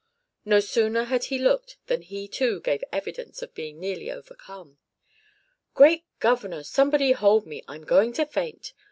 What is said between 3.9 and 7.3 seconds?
overcome. "Great governor! somebody